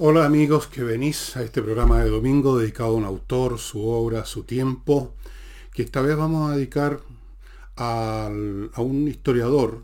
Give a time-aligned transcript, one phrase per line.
[0.00, 4.24] Hola amigos que venís a este programa de domingo dedicado a un autor, su obra,
[4.26, 5.12] su tiempo,
[5.72, 7.00] que esta vez vamos a dedicar
[7.74, 9.82] a un historiador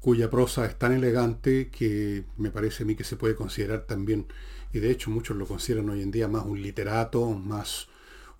[0.00, 4.26] cuya prosa es tan elegante que me parece a mí que se puede considerar también,
[4.72, 7.86] y de hecho muchos lo consideran hoy en día más un literato, más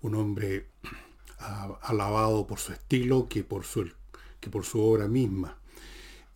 [0.01, 0.65] un hombre
[1.83, 3.89] alabado por su estilo que por su,
[4.41, 5.57] que por su obra misma.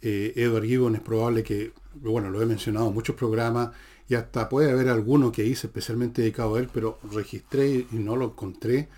[0.01, 3.71] Eh, Edward Gibbon es probable que, bueno, lo he mencionado en muchos programas,
[4.09, 8.15] y hasta puede haber alguno que hice especialmente dedicado a él, pero registré y no
[8.15, 8.89] lo encontré.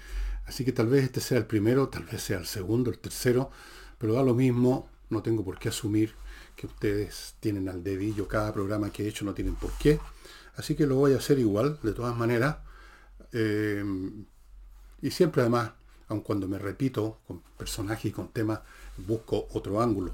[0.45, 3.51] Así que tal vez este sea el primero, tal vez sea el segundo, el tercero,
[3.97, 6.15] pero da lo mismo, no tengo por qué asumir
[6.55, 9.99] que ustedes tienen al dedillo cada programa que he hecho, no tienen por qué.
[10.55, 12.57] Así que lo voy a hacer igual, de todas maneras.
[13.33, 13.83] Eh,
[15.01, 15.71] y siempre además,
[16.07, 18.61] aun cuando me repito con personajes y con temas,
[18.95, 20.13] busco otro ángulo.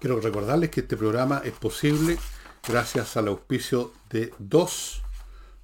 [0.00, 2.18] Quiero recordarles que este programa es posible
[2.66, 5.02] gracias al auspicio de dos,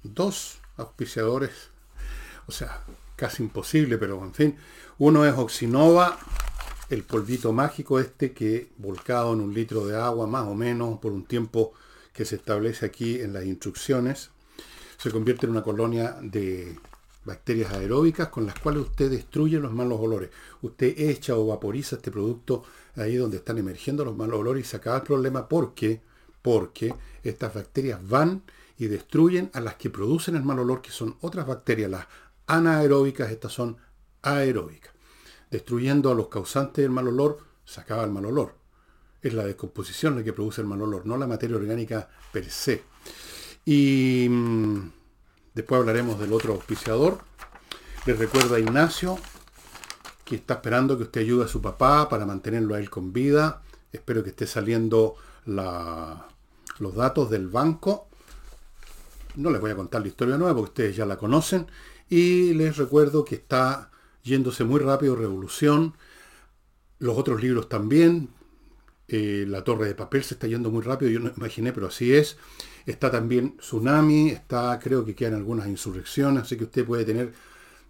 [0.03, 1.51] dos auspiciadores,
[2.47, 2.83] o sea,
[3.15, 4.57] casi imposible, pero en fin,
[4.99, 6.17] uno es Oxinova,
[6.89, 11.11] el polvito mágico este que volcado en un litro de agua más o menos por
[11.11, 11.73] un tiempo
[12.13, 14.29] que se establece aquí en las instrucciones,
[14.97, 16.77] se convierte en una colonia de
[17.23, 20.29] bacterias aeróbicas con las cuales usted destruye los malos olores.
[20.61, 22.63] Usted echa o vaporiza este producto
[22.95, 26.01] ahí donde están emergiendo los malos olores y se acaba el problema porque
[26.41, 28.43] porque estas bacterias van
[28.77, 32.07] y destruyen a las que producen el mal olor, que son otras bacterias, las
[32.47, 33.77] anaeróbicas, estas son
[34.21, 34.91] aeróbicas.
[35.49, 38.55] Destruyendo a los causantes del mal olor, se acaba el mal olor.
[39.21, 42.83] Es la descomposición la que produce el mal olor, no la materia orgánica per se.
[43.65, 44.91] Y mm,
[45.53, 47.19] después hablaremos del otro auspiciador.
[48.05, 49.19] Les recuerdo a Ignacio
[50.25, 53.61] que está esperando que usted ayude a su papá para mantenerlo a él con vida.
[53.91, 58.07] Espero que esté saliendo los datos del banco.
[59.35, 61.67] No les voy a contar la historia nueva porque ustedes ya la conocen.
[62.09, 63.91] Y les recuerdo que está
[64.23, 65.95] yéndose muy rápido Revolución.
[66.99, 68.29] Los otros libros también.
[69.07, 71.11] Eh, la Torre de Papel se está yendo muy rápido.
[71.11, 72.37] Yo no imaginé, pero así es.
[72.85, 74.29] Está también Tsunami.
[74.29, 76.43] Está, creo que quedan algunas insurrecciones.
[76.43, 77.33] Así que usted puede tener,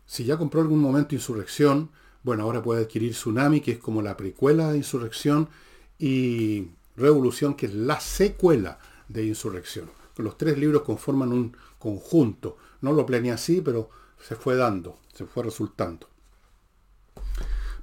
[0.05, 1.89] si ya compró algún momento Insurrección,
[2.23, 5.49] bueno, ahora puede adquirir Tsunami, que es como la precuela de Insurrección.
[5.97, 6.67] Y
[7.01, 9.89] Revolución, que es la secuela de Insurrección.
[10.17, 12.57] Los tres libros conforman un conjunto.
[12.81, 13.89] No lo planeé así, pero
[14.19, 16.07] se fue dando, se fue resultando.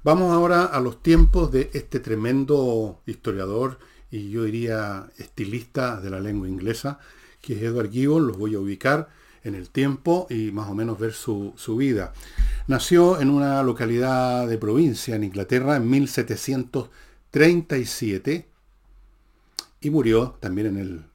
[0.03, 3.77] Vamos ahora a los tiempos de este tremendo historiador
[4.09, 6.99] y yo diría estilista de la lengua inglesa,
[7.41, 8.25] que es Edward Gibbon.
[8.25, 9.09] Los voy a ubicar
[9.43, 12.13] en el tiempo y más o menos ver su, su vida.
[12.67, 18.49] Nació en una localidad de provincia en Inglaterra en 1737
[19.81, 21.05] y murió también en, el,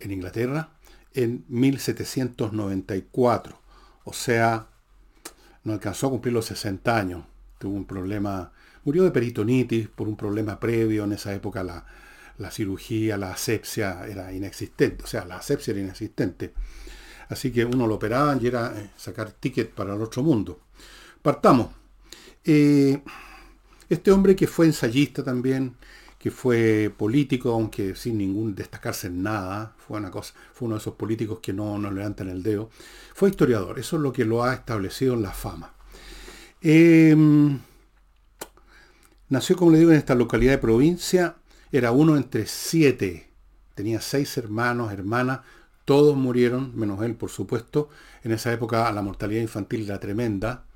[0.00, 0.70] en Inglaterra
[1.14, 3.60] en 1794.
[4.04, 4.68] O sea,
[5.64, 7.24] no alcanzó a cumplir los 60 años.
[7.58, 8.52] Tuvo un problema,
[8.84, 11.04] murió de peritonitis por un problema previo.
[11.04, 11.86] En esa época la,
[12.38, 15.04] la cirugía, la asepsia era inexistente.
[15.04, 16.52] O sea, la asepsia era inexistente.
[17.28, 20.60] Así que uno lo operaban y era eh, sacar ticket para el otro mundo.
[21.20, 21.70] Partamos.
[22.44, 23.02] Eh,
[23.88, 25.76] este hombre que fue ensayista también,
[26.18, 30.80] que fue político, aunque sin ningún destacarse en nada, fue una cosa, fue uno de
[30.80, 32.70] esos políticos que no, no levantan el dedo,
[33.14, 35.72] fue historiador, eso es lo que lo ha establecido en la fama.
[36.60, 37.60] Em,
[39.28, 41.36] nació, como le digo, en esta localidad de provincia,
[41.70, 43.28] era uno entre siete,
[43.74, 45.40] tenía seis hermanos, hermanas,
[45.84, 47.88] todos murieron, menos él, por supuesto.
[48.22, 50.66] En esa época la mortalidad infantil era tremenda.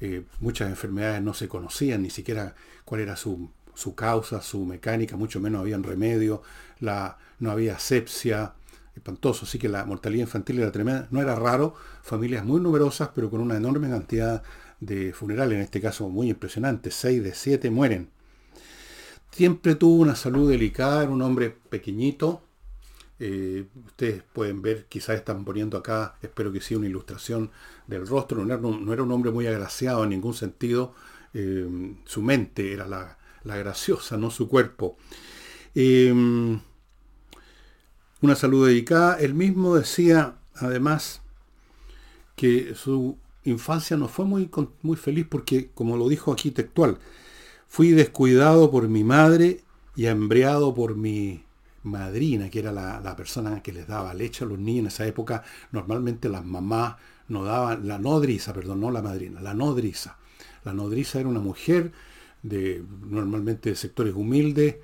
[0.00, 2.54] Eh, muchas enfermedades no se conocían, ni siquiera
[2.84, 6.42] cuál era su su causa, su mecánica, mucho menos había remedio,
[6.80, 8.54] la, no había asepsia,
[8.94, 11.08] espantoso, así que la mortalidad infantil era tremenda.
[11.10, 14.42] No era raro, familias muy numerosas, pero con una enorme cantidad
[14.80, 18.10] de funerales, en este caso muy impresionante, 6 de 7 mueren.
[19.30, 22.42] Siempre tuvo una salud delicada, era un hombre pequeñito.
[23.18, 27.50] Eh, ustedes pueden ver, quizás están poniendo acá, espero que sea una ilustración
[27.86, 28.44] del rostro.
[28.44, 30.94] No era, no era un hombre muy agraciado en ningún sentido.
[31.32, 34.96] Eh, su mente era la, la graciosa, no su cuerpo.
[35.74, 36.60] Em,
[38.20, 39.18] una salud dedicada.
[39.20, 41.20] Él mismo decía, además,
[42.36, 44.50] que su infancia no fue muy,
[44.82, 46.98] muy feliz porque, como lo dijo aquí textual,
[47.68, 49.62] fui descuidado por mi madre
[49.96, 51.44] y embriado por mi
[51.82, 55.06] madrina, que era la, la, persona que les daba leche a los niños en esa
[55.06, 55.42] época.
[55.70, 56.96] Normalmente las mamás
[57.28, 60.16] no daban, la nodriza, perdón, no la madrina, la nodriza.
[60.64, 61.92] La nodriza era una mujer
[62.44, 64.76] de normalmente sectores humildes,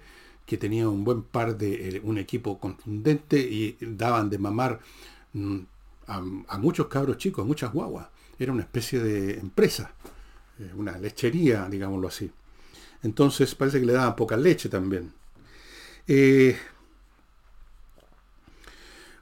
[0.45, 4.81] que tenía un buen par de eh, un equipo contundente y daban de mamar
[5.33, 5.59] mm,
[6.09, 8.09] a, muchos cabros chicos, muchas guaguas.
[8.37, 9.93] Era una especie de empresa,
[10.59, 12.29] eh, una lechería, digámoslo así.
[13.03, 15.13] Entonces parece que le daban poca leche también.
[16.09, 16.57] Eh,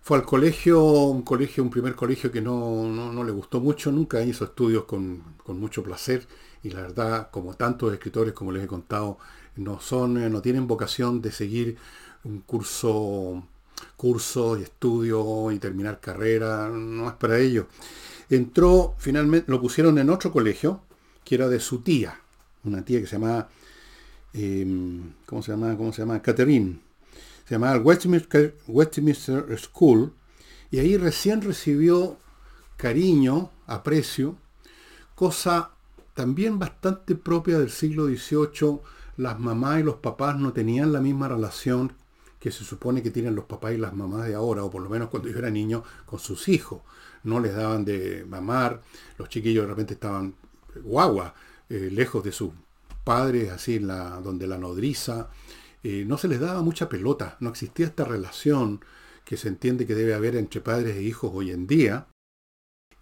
[0.01, 4.47] fue al colegio, un colegio, un primer colegio que no, le gustó mucho, nunca hizo
[4.47, 6.27] estudios con, mucho placer
[6.63, 9.19] y la verdad, como tantos escritores, como les he contado,
[9.57, 11.77] no son, eh, no tienen vocación de seguir
[12.25, 13.45] un curso,
[13.97, 17.67] curso y estudio y terminar carrera, no es para ello.
[18.31, 20.83] Entró, finalmente, lo pusieron en otro colegio,
[21.25, 22.21] que era de su tía,
[22.65, 23.49] una tía que se llamaba,
[24.33, 25.77] em, ¿cómo se llama?
[25.77, 26.21] ¿Cómo se llama?
[26.23, 26.81] Catherine
[27.49, 28.55] se llamaba Westminster,
[29.59, 30.13] School,
[30.71, 32.19] y ahí recién recibió
[32.77, 34.37] cariño, aprecio,
[35.15, 35.71] cosa
[36.19, 38.81] también bastante propia del siglo XVIII.
[39.19, 41.93] Las mamás y los papás no tenían la misma relación
[42.41, 44.91] que se supone que tienen los papás y las mamás de ahora, o por lo
[44.91, 46.83] menos cuando yo era niño, con sus hijos.
[47.23, 48.83] No les daban de mamar,
[49.17, 50.35] los chiquillos de repente estaban
[50.83, 51.35] guagua,
[51.69, 52.51] eh, lejos de sus
[53.05, 55.31] padres, así la, donde la nodriza,
[55.85, 58.85] eh, no se les daba mucha pelota, no existía esta relación
[59.25, 62.09] que se entiende que debe haber entre padres e hijos hoy en día.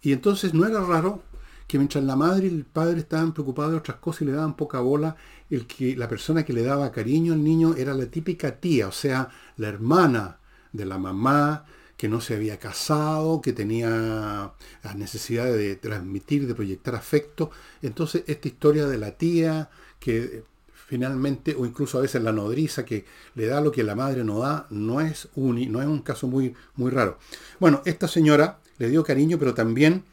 [0.01, 1.23] Y entonces no era raro
[1.67, 4.55] que mientras la madre y el padre estaban preocupados de otras cosas y le daban
[4.55, 5.17] poca bola,
[5.49, 8.91] el que, la persona que le daba cariño al niño era la típica tía, o
[8.91, 10.37] sea, la hermana
[10.71, 11.65] de la mamá,
[11.97, 14.53] que no se había casado, que tenía
[14.83, 17.49] la necesidad de transmitir, de proyectar afecto.
[17.81, 19.69] Entonces, esta historia de la tía,
[19.99, 20.43] que
[20.87, 23.05] finalmente, o incluso a veces la nodriza que
[23.35, 26.27] le da lo que la madre no da, no es, un, no es un caso
[26.27, 27.17] muy, muy raro.
[27.59, 30.03] Bueno, esta señora le dio cariño, pero también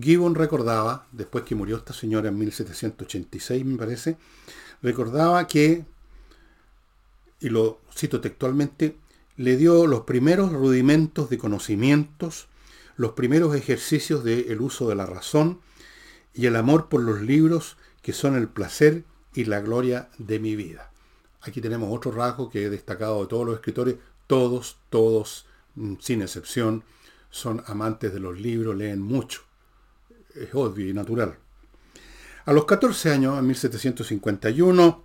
[0.00, 4.16] Gibbon recordaba, después que murió esta señora en 1786, me parece,
[4.82, 5.84] recordaba que,
[7.40, 8.96] y lo cito textualmente,
[9.36, 12.48] le dio los primeros rudimentos de conocimientos,
[12.96, 15.60] los primeros ejercicios del uso de la razón
[16.32, 19.04] y el amor por los libros que son el placer
[19.34, 20.92] y la gloria de mi vida.
[21.40, 23.96] Aquí tenemos otro rasgo que he destacado de todos los escritores.
[24.26, 26.84] Todos, todos, mm, sin excepción,
[27.30, 29.42] son amantes de los libros, leen mucho.
[30.34, 31.36] Es obvio y natural.
[32.46, 35.04] A los 14 años, en 1751,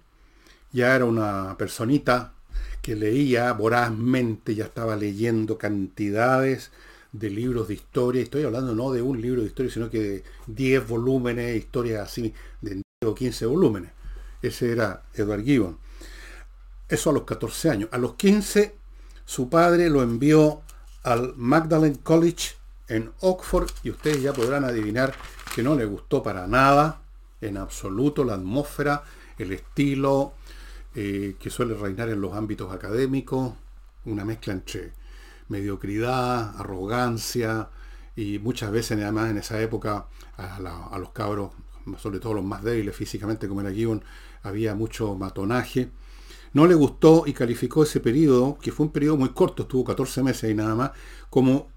[0.72, 2.34] ya era una personita
[2.81, 6.72] que leía vorazmente, ya estaba leyendo cantidades
[7.12, 8.22] de libros de historia.
[8.22, 12.34] Estoy hablando no de un libro de historia, sino que de 10 volúmenes, historias así,
[12.62, 13.92] de 10 o 15 volúmenes.
[14.42, 15.78] Ese era Edward Gibbon.
[16.88, 17.90] Eso a los 14 años.
[17.92, 18.75] A los 15,
[19.25, 20.62] su padre lo envió
[21.04, 22.59] al Magdalen College
[22.89, 25.13] en Oxford y ustedes ya podrán adivinar
[25.56, 27.01] que no le gustó para nada,
[27.41, 29.03] en absoluto, la atmósfera,
[29.38, 30.33] el estilo
[30.95, 33.53] eh, que suele reinar en los ámbitos académicos,
[34.06, 34.94] una mezcla entre
[35.47, 37.69] mediocridad, arrogancia
[38.15, 40.07] y muchas veces además en esa época
[40.38, 41.51] a, a los cabros,
[41.97, 44.03] sobre todo los más débiles físicamente como era Gibbon,
[44.44, 45.91] había mucho matonaje.
[46.53, 50.24] No le gustó y calificó ese periodo, que fue un periodo muy corto, estuvo 14
[50.24, 50.91] meses y nada más,
[51.30, 51.68] como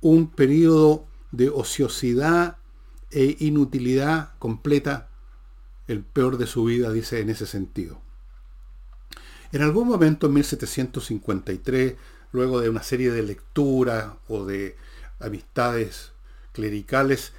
[0.00, 2.58] un periodo de ociosidad
[3.10, 5.08] e inutilidad completa,
[5.86, 8.00] el peor de su vida, dice en ese sentido.
[9.52, 11.94] En algún momento, en 1753,
[12.32, 14.76] luego de una serie de lecturas o de
[15.20, 16.12] amistades
[16.52, 17.32] clericales,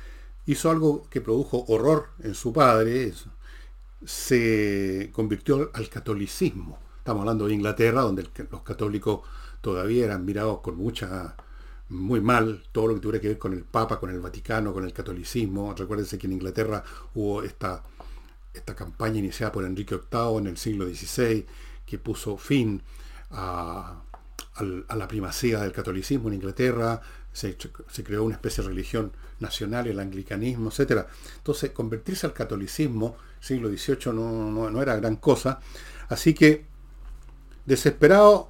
[0.46, 3.14] hizo algo que produjo horror en su padre,
[4.06, 6.80] se convirtió al catolicismo.
[7.00, 9.22] Estamos hablando de Inglaterra, donde los católicos
[9.62, 11.36] todavía eran mirados con mucha,
[11.90, 14.84] muy mal, todo lo que tuviera que ver con el Papa, con el Vaticano, con
[14.84, 15.74] el catolicismo.
[15.74, 17.84] Recuérdense que en Inglaterra hubo esta,
[18.54, 21.46] esta campaña iniciada por Enrique VIII en el siglo XVI,
[21.86, 22.82] que puso fin
[23.32, 24.02] a,
[24.60, 27.02] la primacía del catolicismo en Inglaterra,
[27.32, 27.56] se,
[28.04, 31.06] creó una especie de religión nacional, el anglicanismo, etc.
[31.38, 35.60] Entonces, convertirse al catolicismo siglo XVIII no, era gran cosa.
[36.10, 36.66] Así que,
[37.66, 38.50] desesperado,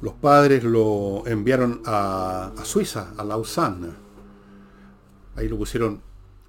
[0.00, 3.88] los padres lo enviaron a, Suiza, a Lausanne.
[5.36, 6.00] Ahí lo pusieron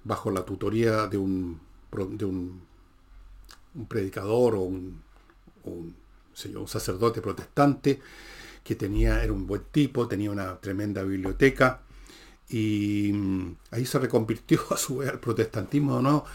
[0.04, 1.60] bajo la tutoría de un,
[3.88, 5.04] predicador o un
[6.68, 8.00] sacerdote protestante
[8.64, 11.82] que tenía, era un buen tipo, tenía una tremenda biblioteca
[12.50, 16.26] y mm, ahí se reconvirtió a su vez al protestantismo, ¿no?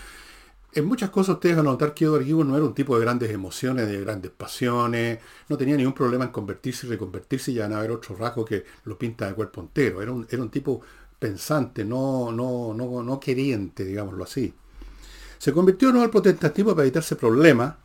[0.76, 3.04] En muchas cosas ustedes van a notar que Edward Gibbon no era un tipo de
[3.04, 7.68] grandes emociones, de grandes pasiones, no tenía ningún problema en convertirse y reconvertirse y ya
[7.68, 10.02] van a ver otro rasgo que lo pinta de cuerpo entero.
[10.02, 10.80] Era un, era un tipo
[11.16, 14.52] pensante, no, no, no, no queriente, digámoslo así.
[15.38, 17.76] Se convirtió no al protestantismo para evitarse problemas,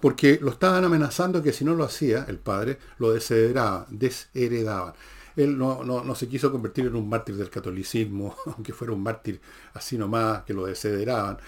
[0.00, 4.94] porque lo estaban amenazando que si no lo hacía, el padre, lo desheredaban.
[5.36, 9.40] Él no, se quiso convertir en un mártir del catolicismo, aunque fuera un mártir
[9.72, 11.38] así nomás, que lo desheredaban.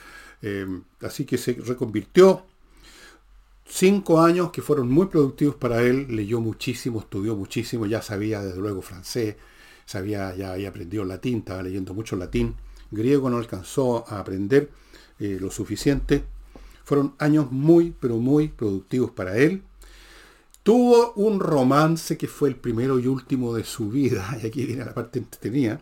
[0.42, 0.66] Eh,
[1.00, 2.44] así que se reconvirtió.
[3.68, 8.60] Cinco años que fueron muy productivos para él, leyó muchísimo, estudió muchísimo, ya sabía desde
[8.60, 9.36] luego francés,
[9.84, 12.54] sabía, ya había aprendido latín, estaba leyendo mucho latín,
[12.92, 14.70] griego no alcanzó a aprender
[15.18, 16.24] eh, lo suficiente.
[16.84, 19.62] Fueron años muy, pero muy productivos para él.
[20.62, 24.84] Tuvo un romance que fue el primero y último de su vida, y aquí viene
[24.84, 25.80] la parte entretenida.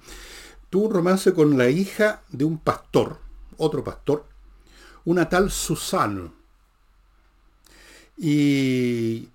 [0.70, 3.18] Tuvo un romance con la hija de un pastor,
[3.58, 4.24] otro pastor,
[5.04, 6.32] una tal Susana.
[8.16, 9.28] Y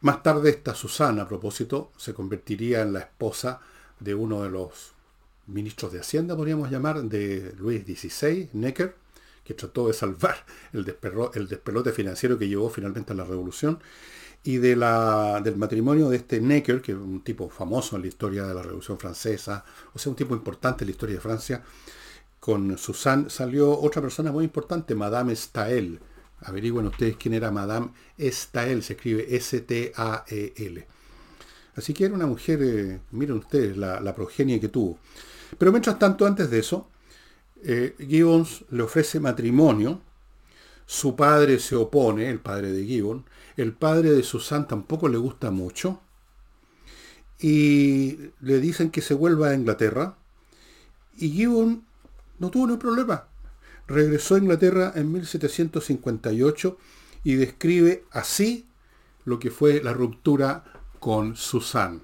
[0.00, 3.60] más tarde esta Susana, a propósito, se convertiría en la esposa
[3.98, 4.92] de uno de los
[5.46, 8.96] ministros de Hacienda, podríamos llamar, de Luis XVI, Necker,
[9.44, 10.36] que trató de salvar
[10.72, 10.96] el,
[11.34, 13.80] el despelote financiero que llevó finalmente a la revolución,
[14.42, 18.08] y de la, del matrimonio de este Necker, que es un tipo famoso en la
[18.08, 21.62] historia de la Revolución Francesa, o sea, un tipo importante en la historia de Francia,
[22.40, 26.00] con Suzanne salió otra persona muy importante, Madame Stael.
[26.40, 30.86] Averigüen ustedes quién era Madame Stael, se escribe S-T-A-E-L.
[31.76, 34.98] Así que era una mujer, eh, miren ustedes, la, progenie que tuvo.
[35.58, 36.88] Pero mientras tanto, antes de eso,
[37.62, 40.00] eh, Gibbons le ofrece matrimonio.
[40.86, 43.24] Su padre se opone, el padre de Gibbon.
[43.56, 46.00] El padre de Susan tampoco le gusta mucho.
[47.38, 50.16] Y le dicen que se vuelva a Inglaterra.
[51.16, 51.84] Y Gibbon
[52.40, 53.28] no tuvo ningún problema.
[53.86, 56.76] Regresó a Inglaterra en 1758
[57.22, 58.66] y describe así
[59.24, 60.64] lo que fue la ruptura
[60.98, 62.02] con Susan.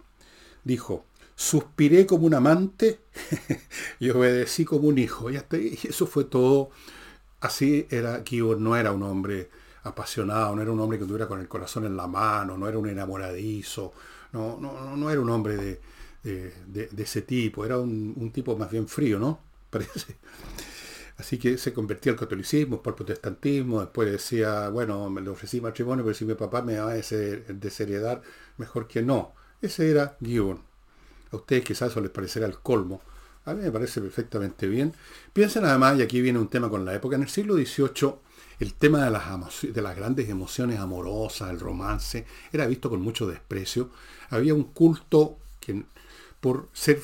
[0.63, 3.01] Dijo, suspiré como un amante
[4.01, 5.31] y obedecí como un hijo.
[5.31, 6.71] Y, eso fue todo.
[7.41, 9.51] Así era Kibor, no era un hombre
[9.85, 12.79] apasionado, no era un hombre que tuviera con el corazón en la mano, no era
[12.79, 13.93] un enamoradizo,
[14.33, 15.81] no, no, no era un hombre de,
[16.27, 19.41] de, ese tipo, era un, tipo más bien frío, ¿no?
[21.19, 26.05] Así que se convertía al catolicismo, por protestantismo, después decía, bueno, me le ofrecí matrimonio,
[26.05, 28.21] pero si mi papá me va a desheredar,
[28.59, 29.33] mejor que no.
[29.63, 30.61] Ese era Gibbon.
[31.33, 33.01] A ustedes quizás eso les parecerá el colmo.
[33.47, 34.93] A mí me parece perfectamente bien.
[35.33, 38.27] Piensen además, y aquí viene un tema con la época, en el siglo XVIII
[38.59, 43.27] el tema de las, de las grandes emociones amorosas, el romance, era visto con mucho
[43.27, 43.91] desprecio.
[44.31, 45.85] Había un culto que,
[46.41, 47.01] por ser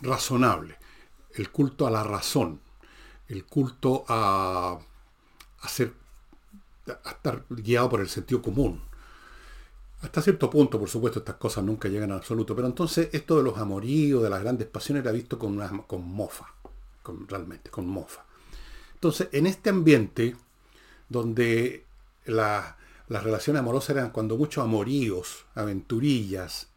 [0.00, 0.76] razonable,
[1.36, 2.60] el culto a la razón,
[3.28, 4.78] el culto a,
[5.64, 8.82] estar guiado por el sentido común.
[10.02, 13.42] Hasta cierto punto, por supuesto, estas cosas nunca llegan al absoluto, pero entonces esto de
[13.42, 16.46] los amoríos, de las grandes pasiones, era visto con, una, con mofa,
[17.02, 18.24] con, realmente, con mofa.
[18.94, 20.36] Entonces, en este ambiente,
[21.08, 21.84] donde
[22.26, 22.76] las
[23.08, 26.68] relaciones amorosas eran cuando muchos amoríos, aventurillas,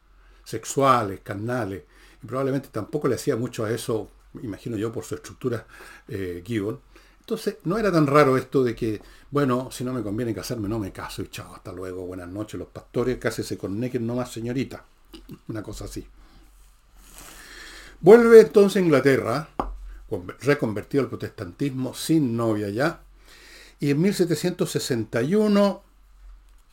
[0.43, 1.83] sexuales, carnales,
[2.23, 4.09] y probablemente tampoco le hacía mucho a eso,
[4.41, 5.65] imagino yo, por su estructura
[6.07, 6.79] eh, Gibbon,
[7.29, 10.79] entonces, no era tan raro esto de que, bueno, si no me conviene casarme, no
[10.79, 14.31] me caso y chao, hasta luego, buenas noches, los pastores, cásese con Necker, no más
[14.31, 14.83] señorita.
[15.47, 16.07] Una cosa así.
[18.01, 19.49] Vuelve entonces a Inglaterra,
[20.41, 23.03] reconvertido al protestantismo, sin novia ya,
[23.79, 25.83] y en 1761,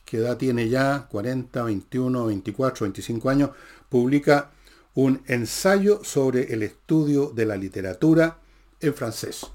[0.05, 3.51] que edad tiene ya, 40, 21, 24, 25 años,
[3.89, 4.49] publica
[4.97, 8.39] un ensayo sobre el estudio de la literatura
[8.79, 9.45] en francés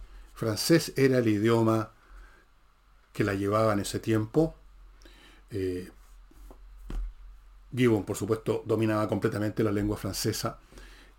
[0.43, 1.93] francés era el idioma
[3.13, 4.57] que la llevaba en ese tiempo.
[5.51, 5.89] Eh,
[7.75, 10.59] Gibbon, por supuesto, dominaba completamente la lengua francesa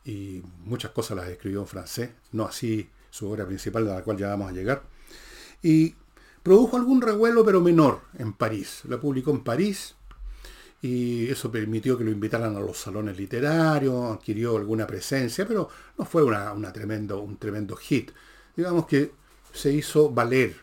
[0.04, 4.18] y muchas cosas las escribió en francés, no así su obra principal, a la cual
[4.18, 4.84] ya vamos a llegar.
[5.62, 5.96] Y
[6.44, 8.82] produjo algún revuelo, pero menor, en París.
[8.90, 9.96] La publicó en París
[10.84, 16.04] y eso permitió que lo invitaran a los salones literarios, adquirió alguna presencia, pero no
[16.04, 18.12] fue una, tremendo, un tremendo hit
[18.54, 19.14] digamos que
[19.54, 20.58] se hizo valer.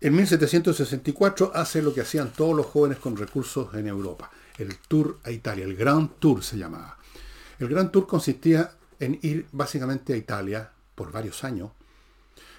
[0.00, 5.18] En 1764 hace lo que hacían todos los jóvenes con recursos en Europa, el Tour
[5.24, 6.98] a Italia, el Grand Tour se llamaba.
[7.58, 11.72] El Grand Tour consistía en ir básicamente a Italia por varios años,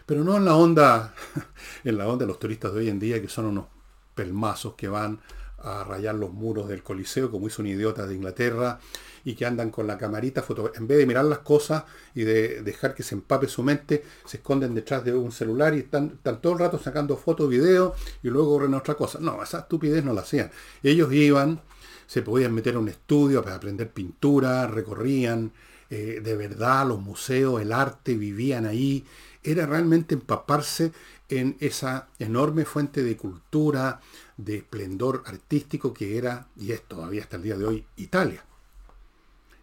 [0.05, 1.15] pero no en la onda,
[1.85, 3.65] en la onda de los turistas de hoy en día, que son unos
[4.15, 5.19] pelmazos que van
[5.63, 8.79] a rayar los muros del Coliseo, como hizo un idiota de Inglaterra,
[9.23, 11.83] y que andan con la camarita, foto en vez de mirar las cosas
[12.15, 15.79] y de dejar que se empape su mente, se esconden detrás de un celular y
[15.79, 19.19] están, todo el rato sacando fotos, videos y luego corren otra cosa.
[19.19, 20.49] No, esa estupidez no la hacían.
[20.81, 21.61] Ellos iban,
[22.07, 25.51] se podían meter a un estudio para aprender pintura, recorrían
[25.89, 29.05] eh, de verdad los museos, el arte, vivían ahí,
[29.43, 30.91] era realmente empaparse
[31.31, 34.01] en esa enorme fuente de cultura,
[34.35, 38.43] de esplendor artístico que era, y es todavía hasta el día de hoy, Italia.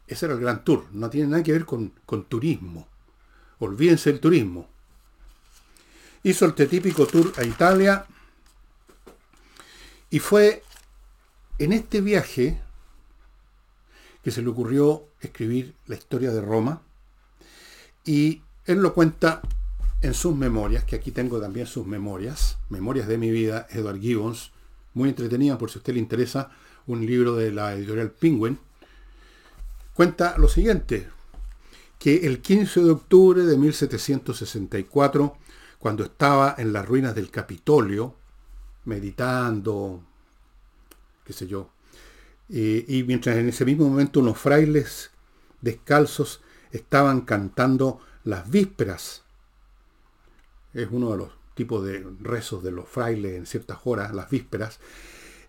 [0.07, 2.89] Ese era el gran tour, no tiene nada que ver con, con turismo.
[3.59, 4.67] Olvídense del turismo.
[6.23, 8.07] Hizo el típico tour a Italia
[10.09, 10.63] y fue
[11.59, 12.61] en este viaje
[14.23, 16.83] que se le ocurrió escribir la historia de Roma
[18.05, 19.43] y él lo cuenta
[20.01, 24.53] en sus memorias, que aquí tengo también sus memorias, Memorias de mi vida, Edward Gibbons,
[24.95, 26.51] muy entretenida por si a usted le interesa,
[26.87, 28.59] un libro de la editorial Penguin,
[29.95, 31.09] cuenta lo siguiente,
[31.99, 35.37] que el 15 de octubre de 1764,
[35.79, 38.15] cuando estaba en las ruinas del Capitolio,
[38.85, 40.03] meditando,
[41.25, 41.71] qué sé yo,
[42.49, 45.11] y mientras en ese mismo momento unos frailes
[45.61, 46.41] descalzos
[46.71, 49.23] estaban cantando las vísperas
[50.83, 54.79] es uno de los tipos de rezos de los frailes en ciertas horas, las vísperas,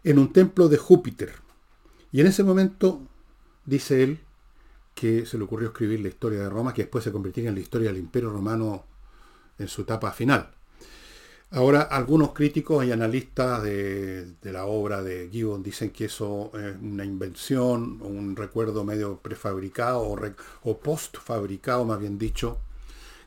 [0.03, 1.33] en un templo de Júpiter.
[2.11, 3.01] Y en ese momento,
[3.65, 4.19] dice él,
[4.95, 7.61] que se le ocurrió escribir la historia de Roma, que después se convertiría en la
[7.61, 8.85] historia del Imperio Romano
[9.57, 10.49] en su etapa final.
[11.51, 17.05] Ahora, algunos críticos y analistas de, la obra de Gibbon dicen que eso es una
[17.05, 20.19] invención, un recuerdo medio prefabricado o,
[20.63, 22.59] o postfabricado, más bien dicho,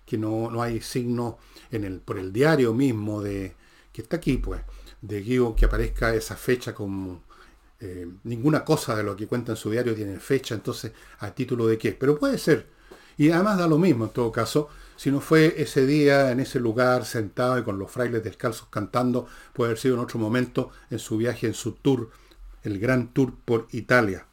[0.05, 1.39] que no, no hay signo
[1.71, 3.55] en el, por el diario mismo de
[3.93, 4.61] que está aquí, pues,
[5.01, 7.23] de Guido que aparezca esa fecha como
[7.81, 11.67] eh, ninguna cosa de lo que cuenta en su diario tiene fecha, entonces, ¿a título
[11.67, 11.93] de qué?
[11.93, 12.69] Pero puede ser.
[13.19, 16.61] Y además da lo mismo en todo caso, si no fue ese día, en ese
[16.61, 21.01] lugar, sentado y con los frailes descalzos cantando, puede haber sido en otro momento en
[21.01, 22.11] su viaje, en su tour,
[22.63, 24.27] el gran tour por Italia.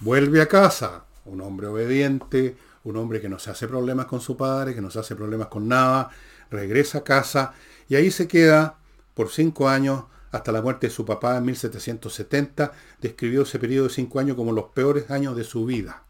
[0.00, 4.36] Vuelve a casa, un hombre obediente, un hombre que no se hace problemas con su
[4.36, 6.10] padre, que no se hace problemas con nada,
[6.50, 7.52] regresa a casa
[7.88, 8.78] y ahí se queda
[9.14, 12.72] por cinco años hasta la muerte de su papá en 1770.
[13.00, 16.04] Describió ese periodo de cinco años como los peores años de su vida.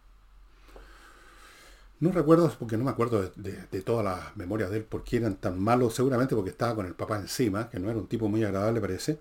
[2.00, 5.36] No recuerdo, porque no me acuerdo de, todas las memorias de él, por qué eran
[5.36, 8.42] tan malos, seguramente porque estaba con el papá encima, que no era un tipo muy
[8.42, 9.18] agradable, parece.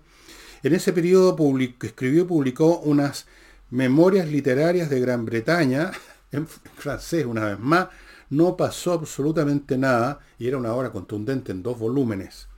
[0.62, 1.36] En ese periodo
[1.82, 3.26] escribió y publicó unas
[3.70, 5.92] memorias literarias de Gran Bretaña,
[6.32, 7.88] en francés una vez más,
[8.30, 12.48] no pasó absolutamente nada y era una obra contundente en dos volúmenes.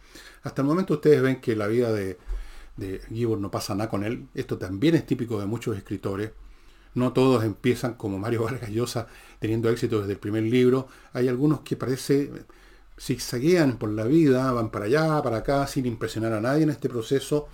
[0.42, 2.18] Hasta el momento ustedes ven que la vida de,
[2.76, 4.26] de Gibbon no pasa nada con él.
[4.34, 6.32] Esto también es típico de muchos escritores.
[6.94, 9.06] No todos empiezan como Mario Vargas Llosa
[9.38, 10.88] teniendo éxito desde el primer libro.
[11.14, 12.30] Hay algunos que parece
[13.00, 16.90] zigzaguean por la vida, van para allá, para acá, sin impresionar a nadie en este
[16.90, 17.48] proceso,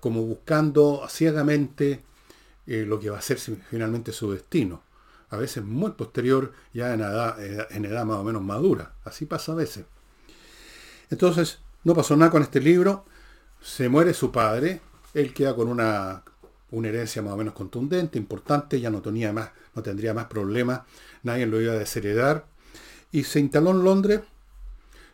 [0.00, 2.02] como buscando ciegamente
[2.66, 4.87] eh, lo que va a ser finalmente su destino
[5.30, 7.36] a veces muy posterior, ya en edad,
[7.70, 8.94] en edad más o menos madura.
[9.04, 9.84] Así pasa a veces.
[11.10, 13.04] Entonces, no pasó nada con este libro,
[13.60, 14.80] se muere su padre,
[15.14, 16.22] él queda con una,
[16.70, 20.82] una herencia más o menos contundente, importante, ya no tenía más, no tendría más problemas,
[21.22, 22.46] nadie lo iba a desheredar,
[23.10, 24.20] y se instaló en Londres,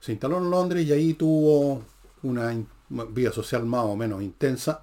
[0.00, 1.82] se instaló en Londres y ahí tuvo
[2.22, 2.54] una
[3.10, 4.82] vida social más o menos intensa,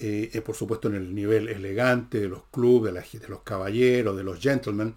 [0.00, 4.22] eh, eh, por supuesto en el nivel elegante de los clubes, de, los caballeros, de
[4.22, 4.94] los gentlemen.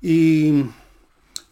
[0.00, 0.64] Y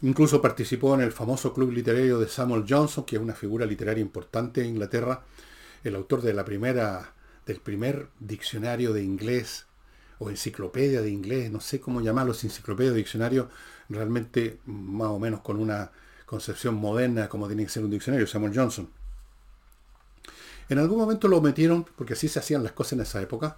[0.01, 4.01] incluso participó en el famoso club literario de Samuel Johnson, que es una figura literaria
[4.01, 5.23] importante en Inglaterra,
[5.83, 7.13] el autor de la primera,
[7.45, 9.65] del primer diccionario de inglés
[10.19, 13.49] o enciclopedia de inglés, no sé cómo llamarlo, enciclopedia o diccionario,
[13.89, 15.91] realmente más o menos con una
[16.25, 18.89] concepción moderna como tiene que ser un diccionario, Samuel Johnson.
[20.69, 23.57] En algún momento lo metieron, porque así se hacían las cosas en esa época,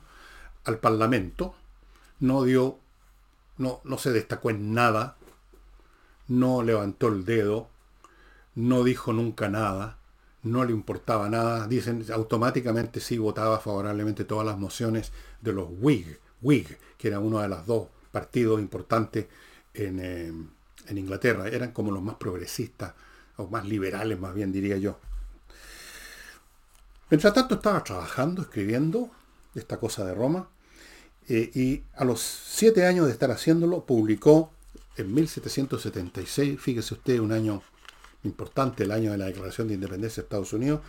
[0.66, 1.56] al Parlamento.
[2.20, 2.80] No dio,
[3.58, 5.18] no, no se destacó en nada,
[6.28, 7.70] no levantó el dedo,
[8.56, 9.98] no dijo nunca nada,
[10.44, 11.68] no le importaba nada.
[11.68, 17.40] Dicen, automáticamente sí votaba favorablemente todas las mociones de los Whig, Whig que era uno
[17.40, 19.28] de los dos partidos importantes
[19.74, 20.34] en, eh,
[20.88, 21.48] en Inglaterra.
[21.48, 22.94] Eran como los más progresistas,
[23.38, 25.00] o más liberales más bien diría yo.
[27.10, 29.10] Mientras tanto estaba trabajando, escribiendo
[29.56, 30.48] esta cosa de Roma,
[31.28, 34.52] eh, y a los siete años de estar haciéndolo, publicó
[34.96, 37.64] en 1776, fíjese usted, un año
[38.24, 40.82] importante, el año de la Declaración de Independencia de Estados Unidos,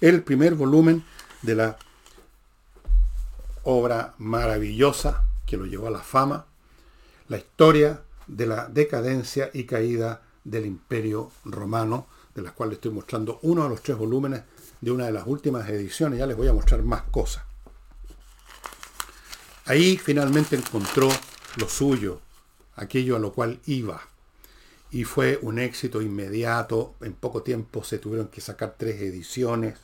[0.00, 1.04] el primer volumen
[1.42, 1.76] de la
[3.62, 6.46] obra maravillosa que lo llevó a la fama,
[7.28, 12.90] la historia de la decadencia y caída del imperio romano, de la cual le estoy
[12.90, 14.42] mostrando uno de los tres volúmenes
[14.80, 17.44] de una de las últimas ediciones, ya les voy a mostrar más cosas.
[19.64, 21.08] Ahí finalmente encontró
[21.56, 22.20] lo suyo,
[22.76, 24.00] aquello a lo cual iba.
[24.90, 26.94] y fue un éxito inmediato.
[27.02, 29.78] En poco tiempo se tuvieron que sacar tres ediciones.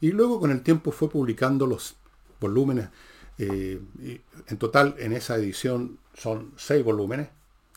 [0.00, 1.96] Y luego con el tiempo fue publicando los
[2.40, 2.88] volúmenes.
[3.38, 3.80] Eh,
[4.48, 7.28] en total en esa edición son seis volúmenes.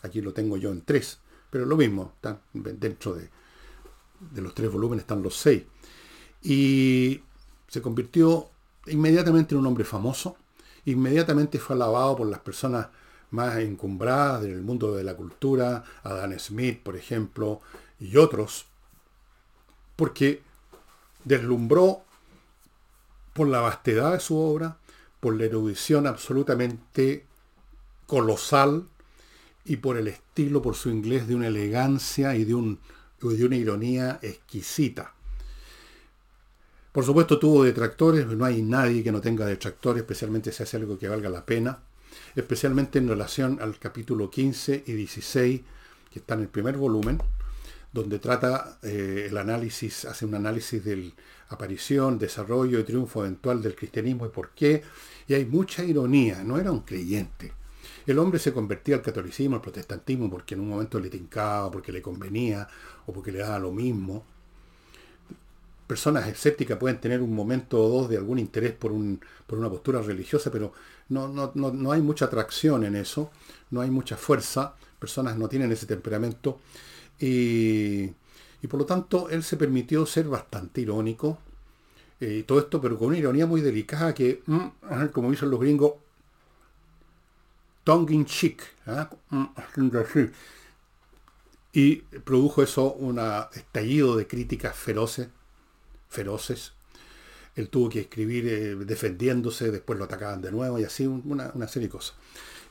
[0.02, 1.20] Aquí lo tengo yo en tres.
[1.50, 3.28] Pero lo mismo, están dentro de,
[4.20, 5.62] de los tres volúmenes están los seis.
[6.42, 7.22] Y
[7.68, 8.50] se convirtió
[8.86, 10.36] inmediatamente en un hombre famoso.
[10.86, 12.88] Inmediatamente fue alabado por las personas
[13.30, 17.60] más encumbradas del mundo de la cultura, Adam Smith, por ejemplo,
[17.98, 18.66] y otros,
[19.96, 20.42] porque
[21.24, 22.02] deslumbró
[23.32, 24.78] por la vastedad de su obra,
[25.20, 27.26] por la erudición absolutamente
[28.06, 28.88] colosal
[29.64, 32.80] y por el estilo, por su inglés de una elegancia y de, un,
[33.20, 35.14] de una ironía exquisita.
[36.92, 40.98] Por supuesto tuvo detractores, no hay nadie que no tenga detractores, especialmente si hace algo
[40.98, 41.78] que valga la pena,
[42.34, 45.60] especialmente en relación al capítulo 15 y 16,
[46.12, 47.22] que está en el primer volumen,
[47.92, 51.12] donde trata eh, el análisis, hace un análisis de
[51.50, 54.82] aparición, desarrollo y triunfo eventual del cristianismo y por qué.
[55.28, 57.52] Y hay mucha ironía, no era un creyente.
[58.04, 61.92] El hombre se convertía al catolicismo, al protestantismo, porque en un momento le tincaba, porque
[61.92, 62.66] le convenía
[63.06, 64.24] o porque le daba lo mismo
[65.90, 70.48] personas escépticas pueden tener un momento o dos de algún interés por, una postura religiosa,
[70.48, 70.72] pero
[71.08, 73.32] no, no, hay mucha atracción en eso,
[73.72, 76.60] no hay mucha fuerza, personas no tienen ese temperamento
[77.18, 78.06] y,
[78.68, 81.38] por lo tanto él se permitió ser bastante irónico
[82.20, 85.58] eh, y todo esto, pero con una ironía muy delicada que, mm, como dicen los
[85.58, 85.94] gringos,
[87.82, 88.62] tongue in cheek.
[88.86, 89.10] ¿ah?
[89.30, 89.46] Mm,
[91.72, 93.18] y produjo eso un
[93.54, 95.26] estallido de críticas feroces
[96.10, 96.72] feroces.
[97.56, 101.88] Él tuvo que escribir eh, defendiéndose, después lo atacaban de nuevo y así una, serie
[101.88, 102.14] de cosas.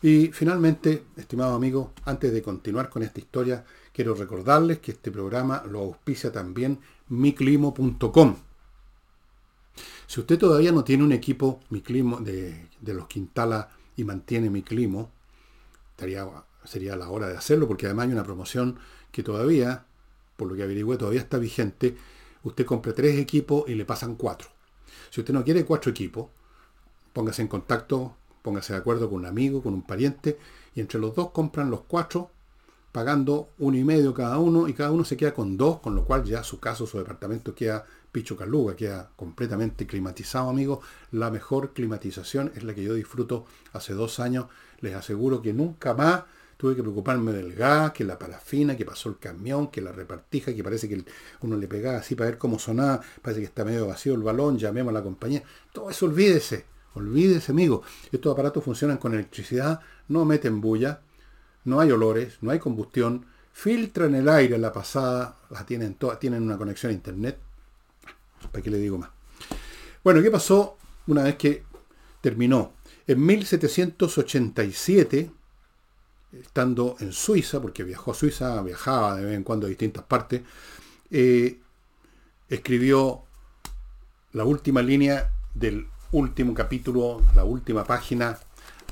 [0.02, 5.64] Y finalmente, estimado amigo, antes de continuar con esta historia, quiero recordarles que este programa
[5.70, 8.36] lo auspicia también miclimo.com.
[10.08, 15.12] Si usted todavía no tiene un equipo Miclimo de, de los Quintala y mantiene Miclimo,
[15.92, 16.26] estaría,
[16.64, 18.80] sería la hora de hacerlo, porque además hay una promoción
[19.12, 19.86] que todavía,
[20.38, 21.98] por lo que averigüé, todavía está vigente,
[22.44, 24.50] usted compra tres equipos y le pasan cuatro.
[25.10, 26.28] Si usted no quiere cuatro equipos,
[27.14, 30.38] póngase en contacto, póngase de acuerdo con un amigo, con un pariente,
[30.76, 32.32] y entre los dos compran los cuatro,
[32.92, 36.06] pagando uno y medio cada uno, y cada uno se queda con dos, con lo
[36.06, 40.82] cual ya su caso, su departamento queda picho caluga, queda completamente climatizado, amigo.
[41.12, 44.48] La mejor climatización es la que yo disfruto hace dos años.
[44.82, 46.24] Les aseguro que nunca más
[46.60, 50.54] tuve que preocuparme del gas, que la parafina, que pasó el camión, que la repartija,
[50.54, 51.06] que parece que
[51.40, 54.58] uno le pegaba así para ver cómo sonaba, parece que está medio vacío el balón,
[54.58, 55.42] llamemos a la compañía.
[55.72, 57.84] Todo eso olvídese, olvídese, amigo.
[58.12, 61.00] Estos aparatos funcionan con electricidad, no meten bulla,
[61.64, 66.20] no hay olores, no hay combustión, filtran el aire en la pasada, la tienen todas,
[66.20, 67.38] tienen una conexión a internet.
[68.52, 69.12] ¿Para qué le digo más?
[70.04, 71.64] Bueno, ¿qué pasó una vez que
[72.20, 72.74] terminó?
[73.08, 75.39] En 1787,
[76.32, 80.42] estando en Suiza, porque viajó a Suiza, viajaba de vez en cuando a distintas partes,
[81.12, 81.60] eh,
[82.48, 83.24] escribió
[84.34, 88.38] la última línea del último capítulo, la última página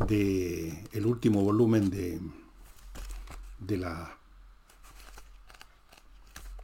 [0.08, 2.20] del el último volumen de,
[3.60, 4.16] de la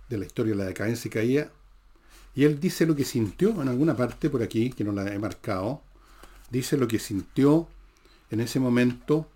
[0.10, 1.52] de la historia de la decadencia y caída.
[2.36, 5.20] Y él dice lo que sintió en alguna parte por aquí, que no la he
[5.20, 5.82] marcado.
[6.50, 7.68] Dice lo que sintió
[8.30, 9.28] en ese momento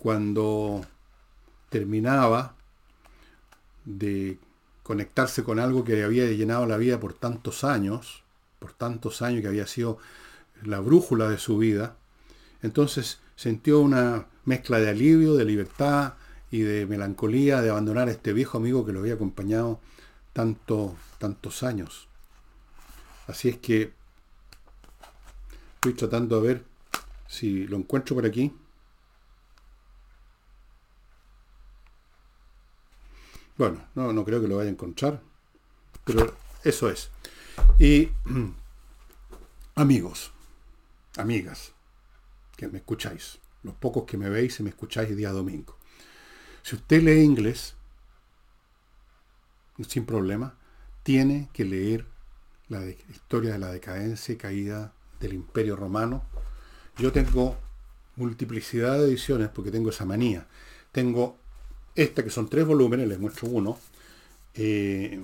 [0.00, 0.80] cuando
[1.68, 2.54] terminaba
[3.84, 4.38] de
[4.82, 8.22] conectarse con algo que le había llenado la vida por tantos años,
[8.58, 9.98] por tantos años que había sido
[10.64, 11.96] la brújula de su vida,
[12.62, 16.14] entonces sintió una mezcla de alivio, de libertad
[16.50, 19.80] y de melancolía de abandonar a este viejo amigo que lo había acompañado
[20.32, 22.08] tanto, tantos años.
[23.26, 23.92] Así es que
[25.74, 26.64] estoy tratando de ver
[27.28, 28.50] si lo encuentro por aquí.
[33.60, 35.20] Bueno, no, no creo que lo vaya a encontrar,
[36.06, 37.10] pero eso es.
[37.78, 38.08] Y
[39.74, 40.32] amigos,
[41.18, 41.72] amigas,
[42.56, 45.76] que me escucháis, los pocos que me veis y me escucháis día domingo.
[46.62, 47.74] Si usted lee inglés,
[49.86, 50.54] sin problema,
[51.02, 52.06] tiene que leer
[52.70, 56.24] la historia de la decadencia y caída del imperio romano.
[56.96, 57.58] Yo tengo
[58.16, 60.46] multiplicidad de ediciones porque tengo esa manía.
[60.92, 61.39] Tengo
[61.94, 63.78] esta, que son tres volúmenes, les muestro uno,
[64.54, 65.20] eh,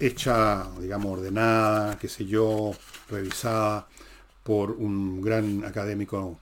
[0.00, 2.72] hecha, digamos, ordenada, qué sé yo,
[3.08, 3.88] revisada
[4.42, 6.38] por un gran académico,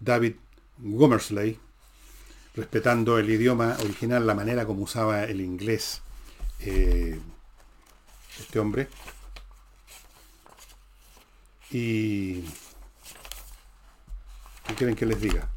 [0.00, 0.34] David
[0.78, 1.58] Gomersley.
[2.54, 6.00] respetando el idioma original, la manera como usaba el inglés
[6.60, 7.18] eh,
[8.40, 8.88] este hombre.
[11.70, 12.42] Y...
[14.66, 15.48] ¿Qué quieren que les diga?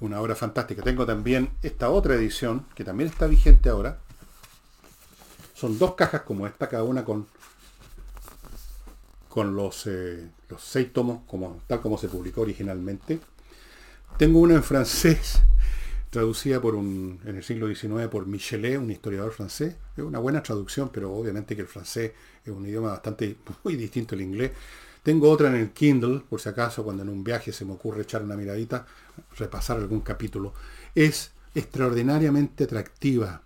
[0.00, 0.82] Una obra fantástica.
[0.82, 3.98] Tengo también esta otra edición, que también está vigente ahora.
[5.54, 7.26] Son dos cajas como esta, cada una con,
[9.28, 13.20] con los, eh, los seis tomos, como, tal como se publicó originalmente.
[14.16, 15.40] Tengo una en francés,
[16.10, 19.76] traducida por un, en el siglo XIX por Michelet, un historiador francés.
[19.96, 22.12] Es una buena traducción, pero obviamente que el francés
[22.44, 24.52] es un idioma bastante muy distinto al inglés.
[25.02, 28.02] Tengo otra en el Kindle, por si acaso cuando en un viaje se me ocurre
[28.02, 28.86] echar una miradita,
[29.38, 30.52] repasar algún capítulo.
[30.94, 33.42] Es extraordinariamente atractiva.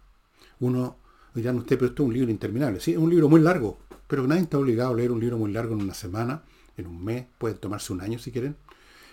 [0.60, 0.96] Uno
[1.32, 2.80] dirán usted, pero esto es un libro interminable.
[2.80, 5.52] Sí, es un libro muy largo, pero nadie está obligado a leer un libro muy
[5.52, 6.42] largo en una semana,
[6.76, 8.56] en un mes, puede tomarse un año si quieren.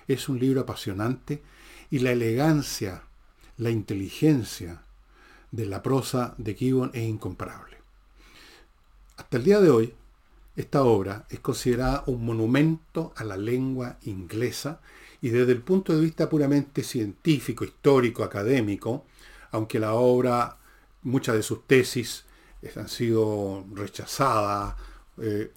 [0.07, 1.43] Es un libro apasionante
[1.91, 3.03] y la elegancia,
[3.57, 4.81] la inteligencia
[5.51, 7.77] de la prosa de Gibbon es incomparable.
[9.17, 9.93] Hasta el día de hoy,
[10.55, 14.81] esta obra es considerada un monumento a la lengua inglesa
[15.21, 19.05] y desde el punto de vista puramente científico, histórico, académico,
[19.51, 20.57] aunque la obra,
[21.03, 22.25] muchas de sus tesis
[22.75, 24.75] han sido rechazadas,
[25.19, 25.51] eh,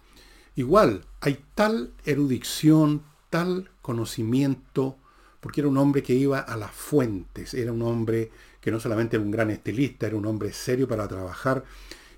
[0.56, 4.96] igual hay tal erudición, tal conocimiento,
[5.40, 8.30] porque era un hombre que iba a las fuentes, era un hombre
[8.60, 11.64] que no solamente era un gran estilista, era un hombre serio para trabajar,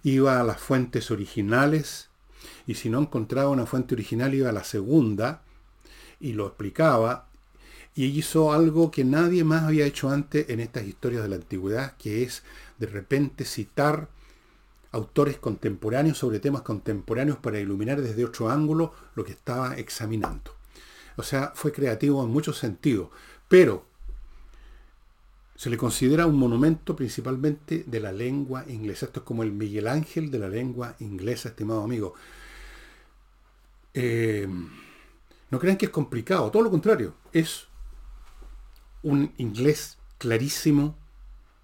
[0.02, 2.08] iba a las fuentes originales,
[2.66, 5.42] y si no encontraba una fuente original iba a la segunda
[6.20, 7.26] y lo explicaba
[7.94, 11.96] y hizo algo que nadie más había hecho antes en estas historias de la antigüedad,
[11.96, 12.42] que es
[12.78, 14.08] de repente citar
[14.92, 20.54] autores contemporáneos sobre temas contemporáneos para iluminar desde otro ángulo lo que estaba examinando.
[21.16, 23.08] O sea, fue creativo en muchos sentidos,
[23.48, 23.85] pero
[25.56, 29.06] se le considera un monumento principalmente de la lengua inglesa.
[29.06, 32.14] Esto es como el Miguel Ángel de la lengua inglesa, estimado amigo.
[33.94, 34.46] Eh,
[35.50, 37.68] no crean que es complicado, todo lo contrario, es
[39.02, 40.96] un inglés clarísimo,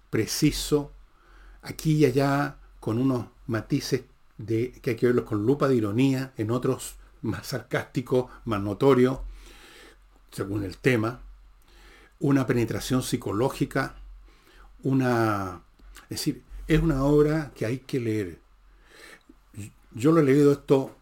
[0.09, 0.91] preciso,
[1.61, 4.03] aquí y allá, con unos matices
[4.37, 9.19] de, que hay que verlos con lupa de ironía, en otros más sarcásticos, más notorios,
[10.31, 11.21] según el tema,
[12.23, 13.95] una penetración psicológica,
[14.81, 15.61] una...
[16.03, 18.39] Es decir, es una obra que hay que leer.
[19.91, 20.95] Yo lo he leído esto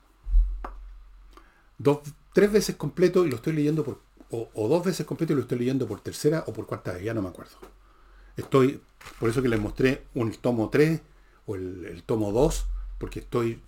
[1.78, 2.00] dos,
[2.34, 5.60] tres veces completo y lo estoy leyendo por, o, dos veces completo y lo estoy
[5.60, 7.54] leyendo por tercera o por cuarta vez, ya no me acuerdo.
[8.36, 8.82] Estoy,
[9.20, 11.02] por eso que les mostré un tomo 3
[11.46, 12.66] o el, tomo 2,
[12.98, 13.62] porque estoy,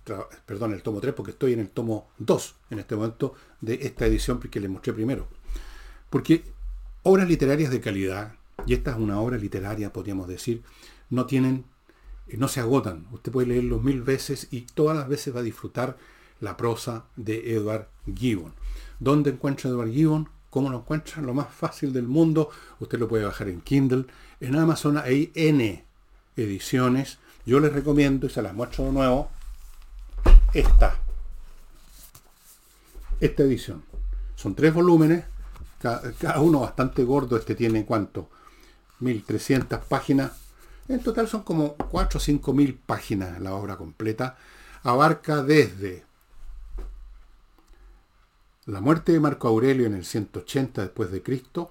[0.44, 4.06] perdón, el tomo 3, porque estoy en el tomo 2 en este momento de esta
[4.06, 5.28] edición que les mostré primero.
[6.10, 6.52] Porque
[7.04, 8.34] obras literarias de calidad,
[8.66, 10.62] y esta es una obra literaria, podríamos decir,
[11.10, 11.64] no tienen,
[12.36, 13.06] no se agotan.
[13.12, 15.96] Usted puede leerlos mil veces y todas las veces va a disfrutar
[16.40, 18.52] la prosa de Edward Gibbon.
[18.98, 20.28] ¿Dónde encuentra Edward Gibbon?
[20.50, 21.20] ¿Cómo lo encuentra?
[21.20, 22.50] Lo más fácil del mundo.
[22.80, 24.06] Usted lo puede bajar en Kindle.
[24.40, 25.84] En Amazon hay N
[26.36, 27.18] ediciones.
[27.44, 29.30] Yo les recomiendo, y se las muestro de nuevo,
[30.54, 30.96] esta.
[33.20, 33.82] Esta edición.
[34.36, 35.24] Son tres volúmenes,
[35.84, 37.36] cada, uno bastante gordo.
[37.36, 38.30] Este tiene cuánto?
[39.00, 40.32] 1300 páginas.
[40.88, 44.36] En total son como 4 o 5 mil páginas la obra completa.
[44.82, 46.04] Abarca desde
[48.66, 51.70] la muerte de Marco Aurelio en el 180 después de Cristo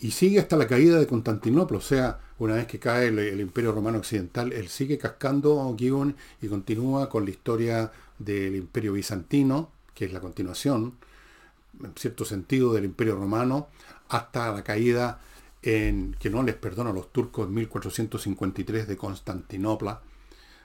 [0.00, 3.70] y sigue hasta la caída de Constantinopla, o sea, una vez que cae el, Imperio
[3.70, 10.06] Romano Occidental, él sigue cascando Gibbon y continúa con la historia del Imperio Bizantino, que
[10.06, 10.94] es la continuación,
[11.82, 13.68] en cierto sentido, del Imperio Romano,
[14.08, 15.20] hasta la caída
[15.62, 20.02] en, que no les perdona a los turcos en 1453 de Constantinopla,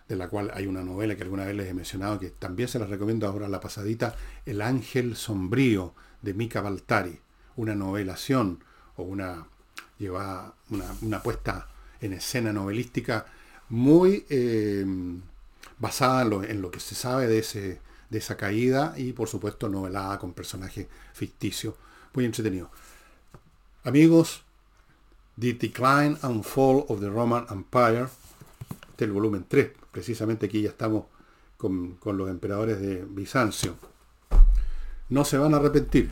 [0.07, 2.79] de la cual hay una novela que alguna vez les he mencionado, que también se
[2.79, 7.19] la recomiendo ahora la pasadita, El Ángel Sombrío, de Mika Baltari,
[7.55, 8.63] una novelación
[8.97, 9.47] o una,
[9.99, 10.53] lleva
[11.01, 11.67] una, puesta
[12.01, 13.25] en escena novelística
[13.69, 14.85] muy eh,
[15.77, 20.19] basada en lo, que se sabe de, ese, de esa caída y por supuesto novelada
[20.19, 21.75] con personajes ficticios,
[22.13, 22.69] muy entretenido.
[23.83, 24.43] Amigos,
[25.39, 28.07] The Decline and Fall of the Roman Empire,
[28.91, 31.05] este es el volumen 3, precisamente aquí ya estamos
[31.57, 33.75] con, los emperadores de Bizancio,
[35.09, 36.11] no se van a arrepentir.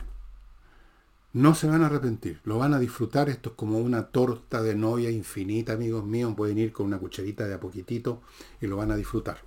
[1.32, 3.28] No se van a arrepentir, lo van a disfrutar.
[3.28, 6.32] Esto es como una torta de novia infinita, amigos míos.
[6.36, 8.22] Pueden ir con una cucharita de a poquitito
[8.60, 9.38] y lo van a disfrutar.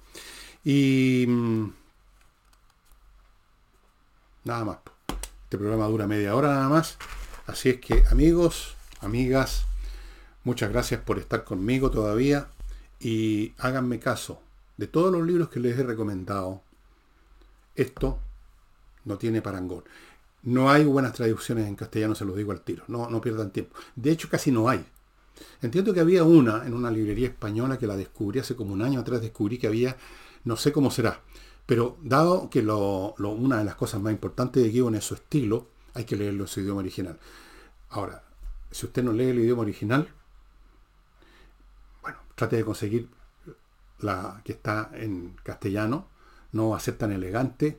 [0.66, 1.70] Y mm,
[4.48, 4.78] nada más.
[5.44, 6.98] Este programa dura media hora nada más.
[7.46, 9.66] Así es que, amigos, amigas,
[10.44, 12.48] muchas gracias por estar conmigo todavía
[13.00, 14.42] y háganme caso.
[14.78, 16.62] De todos los libros que les he recomendado,
[17.76, 18.20] esto
[19.06, 19.84] no tiene parangón.
[20.44, 22.84] No hay buenas traducciones en castellano, se los digo al tiro.
[22.88, 23.76] No, no pierdan tiempo.
[23.96, 24.86] De hecho, casi no hay.
[25.62, 29.00] Entiendo que había una en una librería española que la descubrí hace como un año
[29.00, 29.98] atrás, descubrí que había,
[30.44, 31.22] no sé cómo será,
[31.68, 36.06] pero dado que una de las cosas más importantes de Gibbon es su estilo, hay
[36.06, 37.20] que leerlo en su idioma original.
[37.90, 38.24] Ahora,
[38.72, 40.08] si usted no lee el idioma original,
[42.02, 43.10] bueno, trate de conseguir
[44.00, 46.08] la que está en castellano,
[46.54, 47.78] no va a ser tan elegante,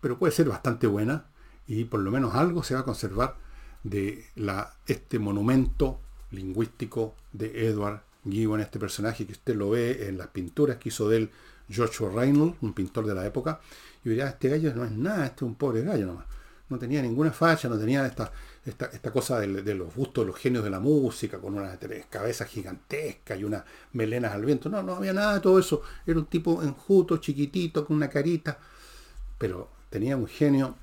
[0.00, 1.26] pero puede ser bastante buena
[1.66, 3.36] y por lo menos algo se va a conservar
[3.84, 10.16] de la, este monumento lingüístico de Edward Gibbon, este personaje que usted lo ve en
[10.16, 11.30] las pinturas que hizo de él
[11.74, 13.60] Joshua Reynolds, un pintor de la época,
[14.04, 16.26] y diría, este gallo no es nada, este es un pobre gallo nomás.
[16.68, 18.30] No tenía ninguna falla, no tenía esta,
[18.66, 21.78] esta, cosa de, los gustos los genios de la música, con una
[22.10, 24.68] cabeza gigantesca y unas melenas al viento.
[24.68, 25.82] No, no había nada de todo eso.
[26.06, 28.58] Era un tipo enjuto, chiquitito, con una carita,
[29.38, 30.76] pero tenía un genio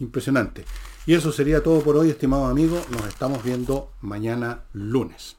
[0.00, 0.64] impresionante.
[1.06, 2.80] Y eso sería todo por hoy, estimado amigo.
[2.90, 5.36] Nos estamos viendo mañana lunes.